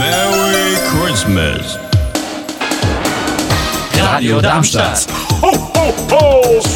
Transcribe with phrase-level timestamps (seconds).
[0.00, 1.78] Merry Christmas.
[3.98, 5.06] Radio Darmstadt.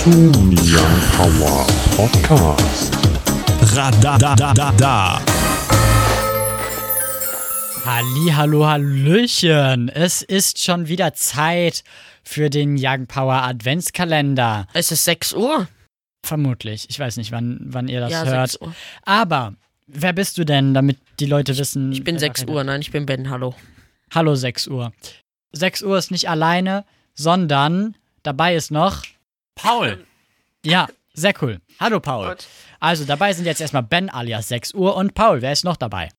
[0.05, 1.67] Young Power
[1.97, 2.93] Podcast.
[3.75, 5.23] Radadadada.
[7.87, 9.89] Halli, hallo, hallöchen.
[9.89, 11.83] Es ist schon wieder Zeit
[12.25, 14.67] für den Young Power Adventskalender.
[14.75, 15.67] Es ist 6 Uhr.
[16.23, 16.91] Vermutlich.
[16.91, 18.51] Ich weiß nicht, wann, wann ihr das ja, hört.
[18.51, 18.75] 6 Uhr.
[19.05, 19.55] Aber
[19.87, 21.93] wer bist du denn, damit die Leute wissen?
[21.93, 22.65] Ich bin wer 6 da Uhr.
[22.65, 23.31] Nein, ich bin Ben.
[23.31, 23.55] Hallo.
[24.13, 24.93] Hallo 6 Uhr.
[25.53, 29.03] 6 Uhr ist nicht alleine, sondern dabei ist noch.
[29.55, 30.05] Paul.
[30.65, 31.61] Ja, sehr cool.
[31.79, 32.29] Hallo Paul.
[32.31, 32.47] Gut.
[32.81, 35.43] Also dabei sind jetzt erstmal Ben alias 6 Uhr und Paul.
[35.43, 36.11] Wer ist noch dabei?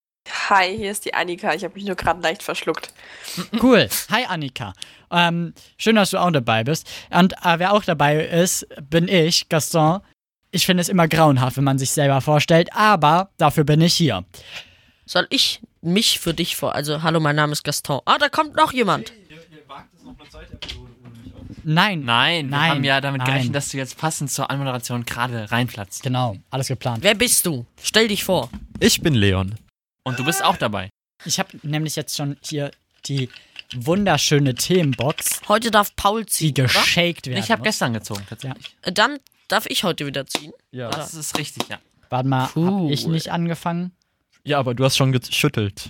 [0.49, 1.53] Hi, hier ist die Annika.
[1.53, 2.91] Ich habe mich nur gerade leicht verschluckt.
[3.61, 3.87] Cool.
[4.09, 4.73] Hi Annika.
[5.11, 6.87] Ähm, schön, dass du auch dabei bist.
[7.09, 10.01] Und äh, wer auch dabei ist, bin ich, Gaston.
[10.51, 14.23] Ich finde es immer grauenhaft, wenn man sich selber vorstellt, aber dafür bin ich hier.
[15.05, 16.73] Soll ich mich für dich vor?
[16.75, 18.01] Also, hallo, mein Name ist Gaston.
[18.05, 19.11] Ah, da kommt noch jemand.
[21.63, 22.01] Nein.
[22.03, 23.27] Nein, wir Nein, haben ja damit nein.
[23.27, 26.03] gerechnet, dass du jetzt passend zur Anmoderation gerade reinplatzt.
[26.03, 26.99] Genau, alles geplant.
[27.01, 27.65] Wer bist du?
[27.81, 28.49] Stell dich vor.
[28.79, 29.55] Ich bin Leon.
[30.03, 30.89] Und du bist auch dabei.
[31.25, 32.71] Ich habe nämlich jetzt schon hier
[33.05, 33.29] die
[33.75, 36.51] wunderschöne Themenbox, Heute darf Paul die ziehen.
[36.53, 36.65] oder?
[36.65, 38.75] geshaked werden Ich habe gestern gezogen, tatsächlich.
[38.83, 39.17] Äh, Dann
[39.47, 40.51] darf ich heute wieder ziehen.
[40.71, 40.89] Ja.
[40.91, 41.79] Das ist richtig, ja.
[42.09, 42.91] Warte mal, hab Cool.
[42.91, 43.91] ich nicht angefangen?
[44.45, 45.89] Ja, aber du hast schon geschüttelt.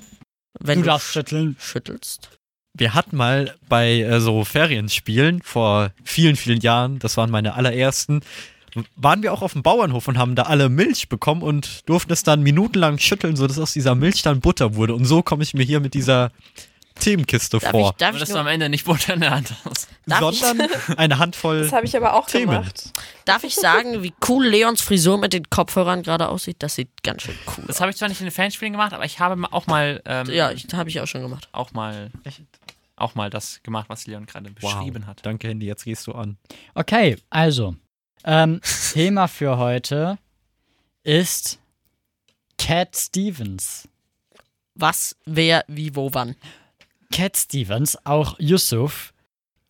[0.60, 1.56] Wenn Du du, darfst schütteln.
[1.60, 2.30] schüttelst.
[2.78, 8.22] Wir hatten mal bei äh, so Ferienspielen vor vielen, vielen Jahren, das waren meine allerersten,
[8.98, 12.24] waren wir auch auf dem Bauernhof und haben da alle Milch bekommen und durften es
[12.24, 14.94] dann minutenlang schütteln, sodass aus dieser Milch dann Butter wurde.
[14.96, 16.32] Und so komme ich mir hier mit dieser
[17.00, 17.92] Themenkiste Darf vor.
[17.92, 19.90] ich, darf Aber ich dass du nur, am Ende nicht Butter in der Hand hast.
[20.08, 22.52] Darf ich, sondern eine Handvoll Das habe ich aber auch Themen.
[22.52, 22.92] gemacht.
[23.26, 26.58] darf ich sagen, wie cool Leons Frisur mit den Kopfhörern gerade aussieht?
[26.60, 27.82] Das sieht ganz schön cool Das aus.
[27.82, 30.52] habe ich zwar nicht in den Fanspielen gemacht, aber ich habe auch mal, ähm, Ja,
[30.52, 31.50] ich, habe ich auch schon gemacht.
[31.52, 32.12] auch mal,
[32.96, 34.76] auch mal das gemacht, was Leon gerade Wow.
[34.76, 35.26] beschrieben hat.
[35.26, 36.38] Danke, Handy, jetzt gehst du an.
[36.74, 37.76] Okay, also.
[38.24, 38.62] Ähm,
[38.94, 40.18] Thema für heute
[41.04, 41.60] ist
[42.58, 43.88] Cat Stevens.
[44.76, 46.36] Was, wer, wie, wo, wann.
[47.12, 49.14] Cat Stevens, auch Yusuf,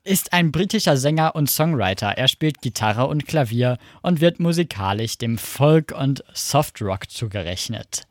[0.05, 2.09] ist ein britischer Sänger und Songwriter.
[2.17, 8.07] Er spielt Gitarre und Klavier und wird musikalisch dem Folk und Softrock zugerechnet.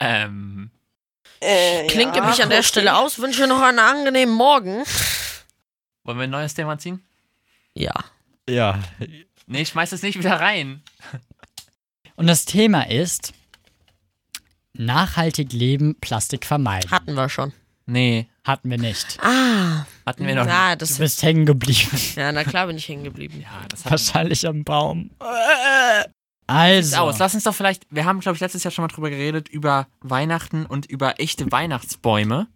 [0.00, 0.70] Ähm,
[1.40, 2.68] Äh, Klinke ja, mich an der okay.
[2.68, 4.84] Stelle aus, wünsche noch einen angenehmen Morgen.
[6.04, 7.04] wollen wir ein neues Thema ziehen?
[7.74, 7.92] Ja.
[8.48, 8.78] Ja,
[9.46, 10.82] Nee, ich schmeiß es nicht wieder rein.
[12.16, 13.32] Und das Thema ist
[14.74, 16.90] nachhaltig leben, Plastik vermeiden.
[16.90, 17.52] Hatten wir schon.
[17.86, 19.18] Nee, Hatten wir nicht.
[19.22, 19.86] Ah.
[20.08, 21.90] Hatten wir noch Ja, Du das, bist hängen geblieben.
[22.16, 23.40] ja, na klar bin ich hängen geblieben.
[23.42, 25.10] Ja, das Wahrscheinlich am Baum.
[26.46, 27.18] Also, aus.
[27.18, 29.86] Lass uns doch vielleicht, wir haben, glaube ich, letztes Jahr schon mal drüber geredet, über
[30.00, 32.46] Weihnachten und über echte Weihnachtsbäume.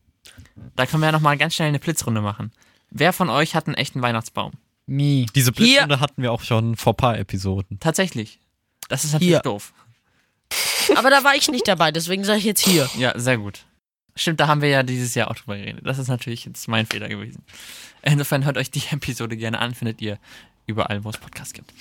[0.76, 2.52] Da können wir ja nochmal ganz schnell eine Blitzrunde machen.
[2.90, 4.52] Wer von euch hat einen echten Weihnachtsbaum?
[4.86, 5.26] Mi.
[5.34, 7.78] diese Blitzrunde hatten wir auch schon vor ein paar Episoden.
[7.80, 8.40] Tatsächlich.
[8.88, 9.40] Das ist natürlich Hier.
[9.40, 9.72] doof.
[10.96, 12.88] Aber da war ich nicht dabei, deswegen sage ich jetzt hier.
[12.98, 13.64] Ja, sehr gut.
[14.14, 15.86] Stimmt, da haben wir ja dieses Jahr auch drüber geredet.
[15.86, 17.42] Das ist natürlich jetzt mein Fehler gewesen.
[18.02, 20.18] Insofern hört euch die Episode gerne an, findet ihr
[20.66, 21.72] überall, wo es Podcasts gibt.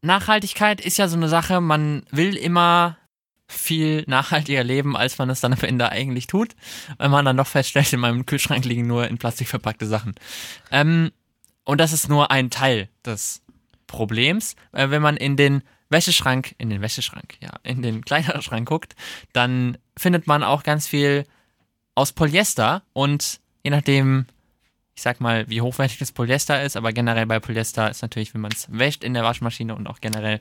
[0.00, 2.96] Nachhaltigkeit ist ja so eine Sache, man will immer
[3.46, 6.56] viel nachhaltiger leben, als man es dann am Ende eigentlich tut,
[6.96, 10.14] weil man dann doch feststellt, in meinem Kühlschrank liegen nur in Plastik verpackte Sachen.
[10.70, 11.12] Ähm,
[11.64, 13.42] und das ist nur ein Teil des
[13.86, 14.56] Problems.
[14.72, 15.62] Äh, wenn man in den
[15.92, 18.94] Wäscheschrank, in den Wäscheschrank, ja, in den Kleiderschrank guckt,
[19.32, 21.24] dann findet man auch ganz viel
[21.94, 24.26] aus Polyester und je nachdem,
[24.94, 28.40] ich sag mal, wie hochwertig das Polyester ist, aber generell bei Polyester ist natürlich, wenn
[28.40, 30.40] man es wäscht in der Waschmaschine und auch generell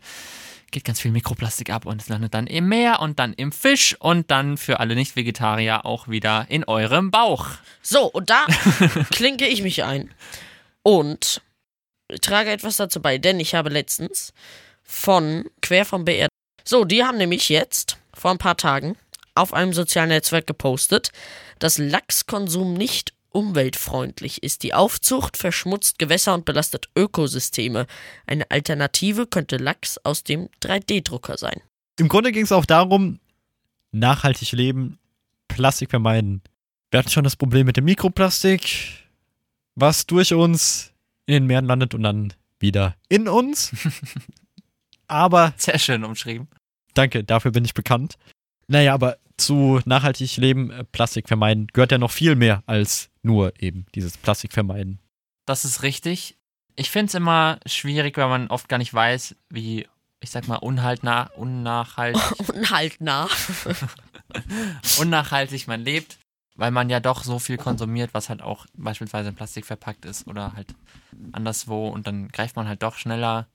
[0.71, 3.95] geht ganz viel Mikroplastik ab und es landet dann im Meer und dann im Fisch
[3.99, 7.47] und dann für alle Nicht-Vegetarier auch wieder in eurem Bauch.
[7.81, 8.45] So, und da
[9.11, 10.09] klinke ich mich ein
[10.81, 11.41] und
[12.21, 14.33] trage etwas dazu bei, denn ich habe letztens
[14.83, 16.27] von Quer vom BR.
[16.63, 18.95] So, die haben nämlich jetzt vor ein paar Tagen
[19.35, 21.11] auf einem sozialen Netzwerk gepostet,
[21.59, 24.63] dass Lachskonsum nicht umweltfreundlich ist.
[24.63, 27.87] Die Aufzucht verschmutzt Gewässer und belastet Ökosysteme.
[28.27, 31.61] Eine Alternative könnte Lachs aus dem 3D-Drucker sein.
[31.97, 33.19] Im Grunde ging es auch darum,
[33.91, 34.99] nachhaltig leben,
[35.47, 36.41] Plastik vermeiden.
[36.89, 39.05] Wir hatten schon das Problem mit dem Mikroplastik,
[39.75, 40.91] was durch uns
[41.25, 43.71] in den Meeren landet und dann wieder in uns.
[45.11, 46.47] Aber Sehr schön umschrieben.
[46.93, 48.15] danke, dafür bin ich bekannt.
[48.67, 53.53] Naja, aber zu nachhaltig leben, äh, Plastik vermeiden, gehört ja noch viel mehr als nur
[53.61, 54.99] eben dieses Plastik vermeiden.
[55.45, 56.37] Das ist richtig.
[56.77, 59.87] Ich finde es immer schwierig, weil man oft gar nicht weiß, wie,
[60.21, 63.27] ich sag mal, unhaltna, unnachhaltig, Und halt nah.
[64.99, 66.17] unnachhaltig man lebt.
[66.55, 70.27] weil man ja doch so viel konsumiert, was halt auch beispielsweise in Plastik verpackt ist
[70.27, 70.73] oder halt
[71.31, 73.47] anderswo und dann greift man halt doch schneller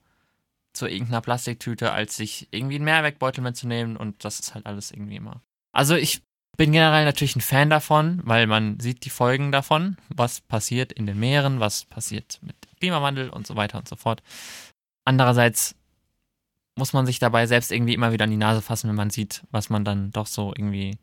[0.77, 5.17] zu irgendeiner Plastiktüte, als sich irgendwie einen Mehrwegbeutel mitzunehmen und das ist halt alles irgendwie
[5.17, 5.43] immer.
[5.73, 6.23] Also ich
[6.57, 11.07] bin generell natürlich ein Fan davon, weil man sieht die Folgen davon, was passiert in
[11.07, 14.23] den Meeren, was passiert mit Klimawandel und so weiter und so fort.
[15.05, 15.75] Andererseits
[16.77, 19.43] muss man sich dabei selbst irgendwie immer wieder an die Nase fassen, wenn man sieht,
[19.51, 20.99] was man dann doch so irgendwie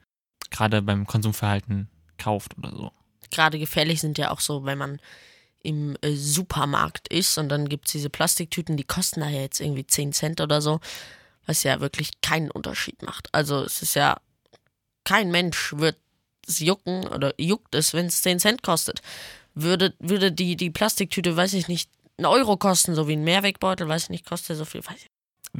[0.49, 1.87] gerade beim Konsumverhalten
[2.17, 2.91] kauft oder so.
[3.31, 4.99] Gerade gefährlich sind ja auch so, wenn man
[5.63, 9.59] im äh, Supermarkt ist und dann gibt es diese Plastiktüten, die kosten da ja jetzt
[9.59, 10.79] irgendwie 10 Cent oder so,
[11.45, 13.29] was ja wirklich keinen Unterschied macht.
[13.33, 14.17] Also es ist ja,
[15.03, 15.97] kein Mensch wird
[16.47, 19.01] es jucken oder juckt es, wenn es 10 Cent kostet.
[19.55, 23.87] Würde, würde die, die Plastiktüte, weiß ich nicht, einen Euro kosten, so wie ein Mehrwegbeutel,
[23.87, 25.07] weiß ich nicht, kostet so viel, weiß ich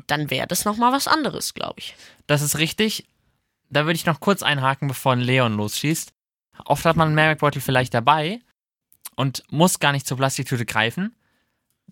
[0.08, 1.96] dann wäre das nochmal was anderes, glaube ich.
[2.28, 3.06] Das ist richtig.
[3.70, 6.12] Da würde ich noch kurz einhaken, bevor Leon losschießt.
[6.66, 8.40] Oft hat man einen Mehrwegbeutel vielleicht dabei
[9.16, 11.16] und muss gar nicht zur Plastiktüte greifen.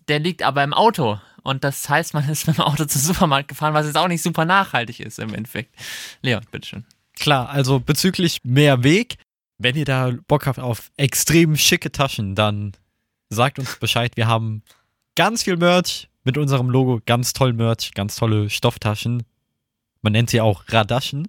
[0.08, 1.20] Der liegt aber im Auto.
[1.42, 4.22] Und das heißt, man ist mit dem Auto zum Supermarkt gefahren, was jetzt auch nicht
[4.22, 5.74] super nachhaltig ist im Endeffekt.
[6.22, 6.84] Leon, bitteschön.
[7.14, 9.16] Klar, also bezüglich mehr Weg,
[9.58, 12.72] wenn ihr da Bock habt auf extrem schicke Taschen, dann
[13.28, 14.16] sagt uns Bescheid.
[14.16, 14.62] Wir haben
[15.14, 19.24] ganz viel Merch mit unserem Logo, ganz toll Merch, ganz tolle Stofftaschen.
[20.00, 21.28] Man nennt sie auch Radaschen.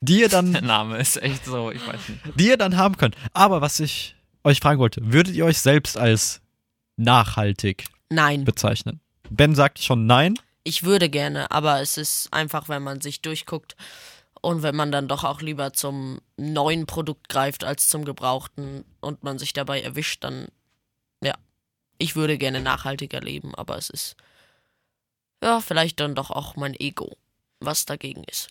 [0.00, 2.20] Die ihr dann Der Name ist echt so, ich weiß nicht.
[2.34, 3.16] die ihr dann haben könnt.
[3.32, 4.15] Aber was ich
[4.46, 6.40] euch fragen wollte, würdet ihr euch selbst als
[6.96, 9.00] nachhaltig Nein, bezeichnen?
[9.28, 10.38] Ben sagt schon nein.
[10.62, 13.76] ich würde gerne, aber es ist einfach, wenn man sich durchguckt
[14.40, 19.24] und wenn man dann doch auch lieber zum neuen Produkt greift als zum gebrauchten und
[19.24, 20.46] man sich dabei erwischt, dann
[21.22, 21.34] ja,
[21.98, 24.16] ich würde gerne nachhaltiger leben, aber es ist
[25.42, 27.16] ja vielleicht dann doch auch mein Ego,
[27.58, 28.48] was dagegen ist.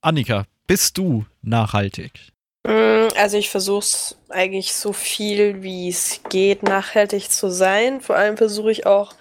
[0.00, 2.33] Annika, bist du nachhaltig?
[2.66, 8.00] Mm, Also ich versuche es eigentlich so viel, wie es geht, nachhaltig zu sein.
[8.00, 9.12] Vor allem versuche ich auch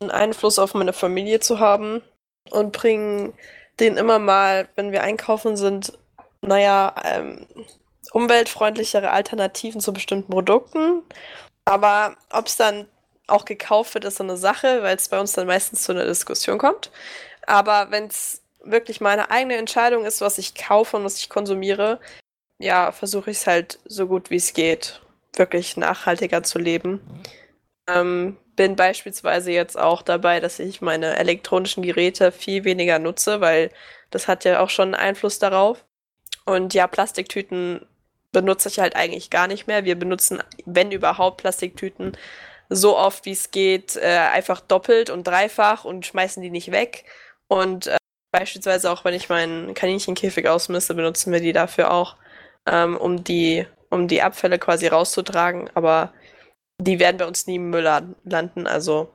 [0.00, 2.02] einen Einfluss auf meine Familie zu haben
[2.50, 3.32] und bringe
[3.80, 5.92] den immer mal, wenn wir einkaufen sind,
[6.42, 7.46] naja, ähm,
[8.12, 11.02] umweltfreundlichere Alternativen zu bestimmten Produkten.
[11.64, 12.86] Aber ob es dann
[13.28, 16.06] auch gekauft wird, ist so eine Sache, weil es bei uns dann meistens zu einer
[16.06, 16.90] Diskussion kommt.
[17.46, 22.00] Aber wenn es wirklich meine eigene Entscheidung ist, was ich kaufe und was ich konsumiere,
[22.60, 25.00] ja, versuche ich es halt so gut wie es geht,
[25.34, 27.00] wirklich nachhaltiger zu leben.
[27.88, 33.70] Ähm, bin beispielsweise jetzt auch dabei, dass ich meine elektronischen Geräte viel weniger nutze, weil
[34.10, 35.86] das hat ja auch schon Einfluss darauf.
[36.44, 37.86] Und ja, Plastiktüten
[38.30, 39.86] benutze ich halt eigentlich gar nicht mehr.
[39.86, 42.16] Wir benutzen, wenn überhaupt, Plastiktüten
[42.68, 47.04] so oft wie es geht, äh, einfach doppelt und dreifach und schmeißen die nicht weg.
[47.48, 47.96] Und äh,
[48.32, 52.16] beispielsweise auch, wenn ich meinen Kaninchenkäfig ausmisse, benutzen wir die dafür auch,
[52.66, 55.70] ähm, um die, um die Abfälle quasi rauszutragen.
[55.74, 56.12] Aber
[56.80, 58.66] die werden bei uns nie im Müll lan- landen.
[58.66, 59.12] Also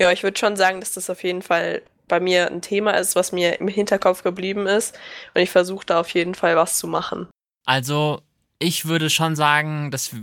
[0.00, 3.16] ja, ich würde schon sagen, dass das auf jeden Fall bei mir ein Thema ist,
[3.16, 4.98] was mir im Hinterkopf geblieben ist.
[5.34, 7.28] Und ich versuche da auf jeden Fall was zu machen.
[7.66, 8.22] Also,
[8.58, 10.14] ich würde schon sagen, dass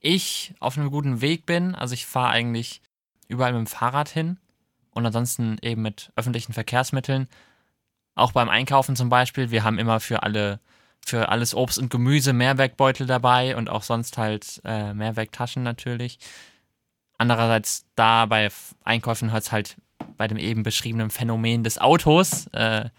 [0.00, 1.74] ich auf einem guten Weg bin.
[1.74, 2.82] Also, ich fahre eigentlich
[3.28, 4.38] überall mit dem Fahrrad hin
[4.90, 7.28] und ansonsten eben mit öffentlichen Verkehrsmitteln.
[8.14, 9.50] Auch beim Einkaufen zum Beispiel.
[9.50, 10.60] Wir haben immer für alle,
[11.06, 16.18] für alles Obst und Gemüse Mehrwegbeutel dabei und auch sonst halt äh, Mehrwegtaschen natürlich.
[17.16, 18.50] Andererseits da bei
[18.84, 19.76] Einkäufen hört es halt
[20.16, 22.90] bei dem eben beschriebenen Phänomen des Autos äh,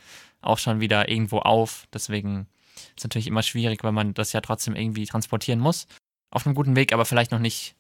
[0.41, 1.87] auch schon wieder irgendwo auf.
[1.93, 2.47] Deswegen
[2.95, 5.87] ist natürlich immer schwierig, weil man das ja trotzdem irgendwie transportieren muss.
[6.29, 7.75] Auf einem guten Weg, aber vielleicht noch nicht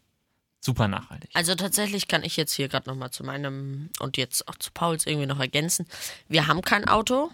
[0.59, 1.29] super nachhaltig.
[1.33, 5.05] Also tatsächlich kann ich jetzt hier gerade nochmal zu meinem und jetzt auch zu Pauls
[5.05, 5.87] irgendwie noch ergänzen.
[6.27, 7.31] Wir haben kein Auto.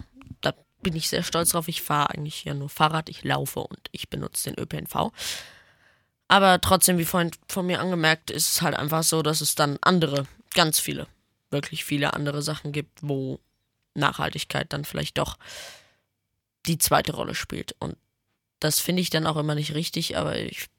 [0.84, 1.68] Bin ich sehr stolz drauf.
[1.68, 5.12] Ich fahre eigentlich ja nur Fahrrad, ich laufe und ich benutze den ÖPNV.
[6.28, 9.78] Aber trotzdem, wie vorhin von mir angemerkt, ist es halt einfach so, dass es dann
[9.82, 11.08] andere, ganz viele,
[11.50, 13.40] wirklich viele andere Sachen gibt, wo
[13.94, 15.38] Nachhaltigkeit dann vielleicht doch
[16.66, 17.76] die zweite Rolle spielt.
[17.80, 17.98] Und
[18.60, 20.70] das finde ich dann auch immer nicht richtig, aber ich,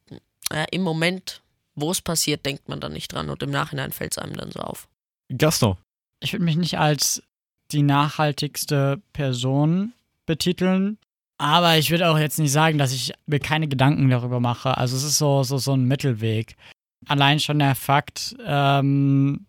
[0.50, 1.42] ja, im Moment
[1.74, 4.52] wo es passiert, denkt man dann nicht dran und im Nachhinein fällt es einem dann
[4.52, 4.88] so auf.
[5.36, 5.76] Gaston.
[6.20, 7.22] Ich würde mich nicht als
[7.74, 9.92] die nachhaltigste Person
[10.26, 10.98] betiteln,
[11.38, 14.76] aber ich würde auch jetzt nicht sagen, dass ich mir keine Gedanken darüber mache.
[14.78, 16.56] Also es ist so, so, so ein Mittelweg.
[17.06, 19.46] Allein schon der Fakt, ähm,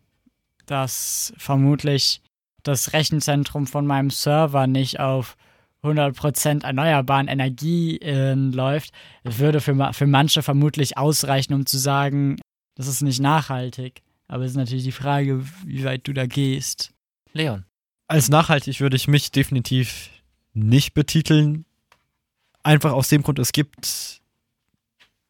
[0.66, 2.22] dass vermutlich
[2.64, 5.38] das Rechenzentrum von meinem Server nicht auf
[5.84, 8.92] 100% erneuerbaren Energie äh, läuft,
[9.24, 12.38] würde für, für manche vermutlich ausreichen, um zu sagen,
[12.76, 14.02] das ist nicht nachhaltig.
[14.28, 16.92] Aber es ist natürlich die Frage, wie weit du da gehst.
[17.34, 17.66] Leon.
[18.08, 20.10] Als nachhaltig würde ich mich definitiv
[20.54, 21.66] nicht betiteln.
[22.64, 24.22] Einfach aus dem Grund, es gibt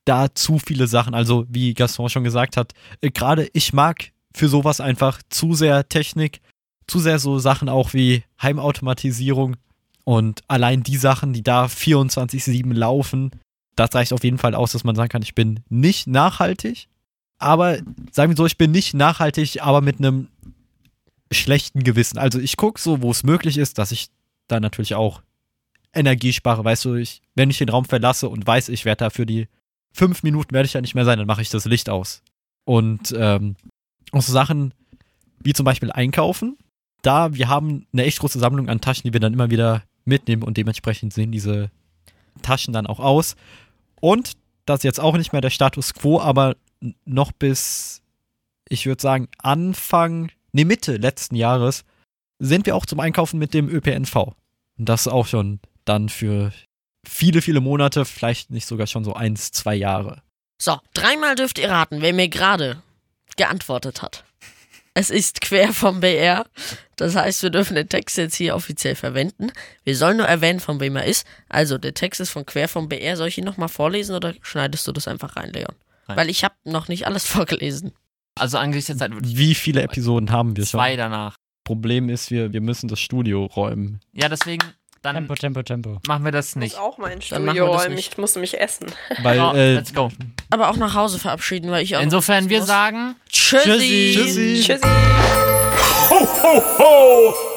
[0.06, 1.14] da zu viele Sachen.
[1.14, 5.90] Also, wie Gaston schon gesagt hat, äh, gerade ich mag für sowas einfach zu sehr
[5.90, 6.42] Technik,
[6.88, 9.58] zu sehr so Sachen auch wie Heimautomatisierung
[10.04, 13.32] und allein die Sachen, die da 24-7 laufen,
[13.76, 16.88] das reicht auf jeden Fall aus, dass man sagen kann, ich bin nicht nachhaltig.
[17.38, 17.78] Aber
[18.12, 20.30] sagen wir so, ich bin nicht nachhaltig, aber mit einem
[21.32, 22.18] schlechten Gewissen.
[22.18, 24.10] Also ich gucke so, wo es möglich ist, dass ich
[24.48, 25.22] da natürlich auch
[25.94, 26.64] Energie spare.
[26.64, 29.48] Weißt du, ich, wenn ich den Raum verlasse und weiß, ich werde da für die
[29.94, 32.22] fünf Minuten werde ich ja nicht mehr sein, dann mache ich das Licht aus.
[32.66, 33.56] Und ähm,
[34.12, 34.74] auch so Sachen
[35.40, 36.58] wie zum Beispiel einkaufen.
[37.02, 40.44] Da, wir haben eine echt große Sammlung an Taschen, die wir dann immer wieder mitnehmen
[40.44, 41.70] und dementsprechend sehen diese
[42.42, 43.36] Taschen dann auch aus.
[44.02, 44.34] Und
[44.66, 46.56] das ist jetzt auch nicht mehr der Status quo, aber
[47.06, 48.02] noch bis,
[48.68, 51.84] ich würde sagen, Anfang, nee, Mitte letzten Jahres
[52.40, 54.16] sind wir auch zum Einkaufen mit dem ÖPNV.
[54.78, 56.52] Und das auch schon dann für
[57.06, 60.22] viele, viele Monate, vielleicht nicht sogar schon so eins, zwei Jahre.
[60.58, 62.82] So, dreimal dürft ihr raten, wer mir gerade
[63.36, 64.24] geantwortet hat.
[64.94, 66.46] Es ist quer vom BR.
[66.96, 69.52] Das heißt, wir dürfen den Text jetzt hier offiziell verwenden.
[69.84, 71.28] Wir sollen nur erwähnen, von wem er ist.
[71.50, 73.18] Also, der Text ist von quer vom BR.
[73.18, 75.76] Soll ich ihn nochmal vorlesen oder schneidest du das einfach rein, Leon?
[76.08, 76.16] Rein.
[76.16, 77.92] Weil ich habe noch nicht alles vorgelesen.
[78.38, 80.80] Also angesichts der Zeit würde ich Wie viele Episoden haben wir schon?
[80.80, 81.36] zwei danach.
[81.64, 84.02] Problem ist, wir, wir müssen das Studio räumen.
[84.12, 84.64] Ja, deswegen,
[85.02, 86.00] dann Tempo, Tempo, Tempo.
[86.08, 86.78] machen wir das Ich muss nicht.
[86.78, 87.96] auch mein Studio räumen.
[87.96, 88.12] nicht.
[88.14, 88.88] Ich muss nämlich essen.
[89.24, 90.12] Weil, Ja, äh, let's go.
[90.50, 92.02] Aber auch nach Hause verabschieden, weil ich auch.
[92.02, 92.68] Insofern, wir muss.
[92.68, 94.14] sagen Tschüssi.
[94.16, 94.62] Tschüssi.
[94.64, 94.88] Tschüssi.
[96.10, 97.55] Ho, ho, ho!